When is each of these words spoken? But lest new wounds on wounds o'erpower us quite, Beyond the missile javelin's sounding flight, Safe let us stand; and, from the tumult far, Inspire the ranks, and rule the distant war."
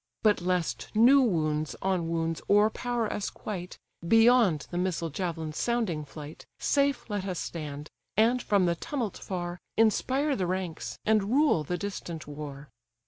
But 0.23 0.41
lest 0.41 0.87
new 0.95 1.21
wounds 1.21 1.75
on 1.83 2.07
wounds 2.09 2.41
o'erpower 2.49 3.13
us 3.13 3.29
quite, 3.29 3.77
Beyond 4.07 4.65
the 4.71 4.77
missile 4.79 5.11
javelin's 5.11 5.59
sounding 5.59 6.05
flight, 6.05 6.43
Safe 6.57 7.07
let 7.07 7.27
us 7.27 7.37
stand; 7.39 7.91
and, 8.17 8.41
from 8.41 8.65
the 8.65 8.73
tumult 8.73 9.17
far, 9.19 9.59
Inspire 9.77 10.35
the 10.35 10.47
ranks, 10.47 10.97
and 11.05 11.25
rule 11.29 11.63
the 11.63 11.77
distant 11.77 12.25
war." 12.25 12.71